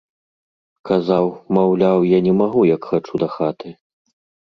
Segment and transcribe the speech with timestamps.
[0.91, 1.29] Казаў,
[1.59, 3.79] маўляў, я не магу, як хачу дахаты.